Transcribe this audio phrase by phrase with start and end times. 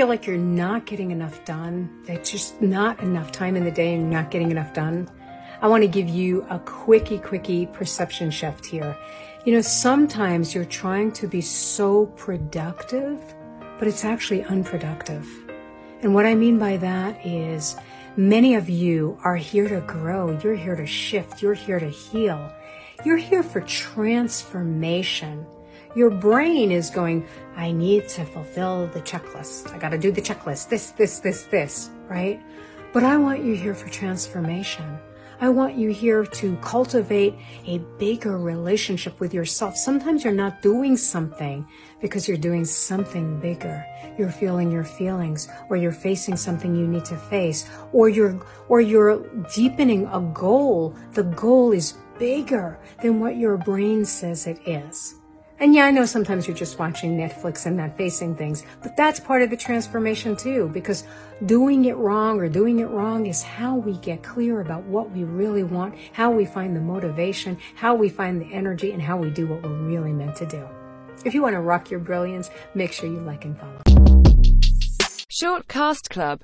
[0.00, 3.92] feel like you're not getting enough done, that just not enough time in the day
[3.92, 5.06] and you're not getting enough done,
[5.60, 8.96] I want to give you a quickie, quickie perception shift here.
[9.44, 13.20] You know, sometimes you're trying to be so productive,
[13.78, 15.28] but it's actually unproductive.
[16.00, 17.76] And what I mean by that is
[18.16, 20.40] many of you are here to grow.
[20.42, 21.42] You're here to shift.
[21.42, 22.50] You're here to heal.
[23.04, 25.44] You're here for transformation.
[25.94, 27.26] Your brain is going,
[27.56, 29.72] I need to fulfill the checklist.
[29.74, 30.68] I got to do the checklist.
[30.68, 32.40] This, this, this, this, right?
[32.92, 34.98] But I want you here for transformation.
[35.40, 37.34] I want you here to cultivate
[37.66, 39.74] a bigger relationship with yourself.
[39.74, 41.66] Sometimes you're not doing something
[42.00, 43.84] because you're doing something bigger.
[44.18, 48.80] You're feeling your feelings or you're facing something you need to face or you're, or
[48.82, 50.94] you're deepening a goal.
[51.12, 55.19] The goal is bigger than what your brain says it is.
[55.60, 59.20] And yeah, I know sometimes you're just watching Netflix and not facing things, but that's
[59.20, 61.04] part of the transformation too, because
[61.44, 65.24] doing it wrong or doing it wrong is how we get clear about what we
[65.24, 69.28] really want, how we find the motivation, how we find the energy, and how we
[69.28, 70.66] do what we're really meant to do.
[71.26, 73.82] If you want to rock your brilliance, make sure you like and follow.
[75.28, 76.38] Short Cast Club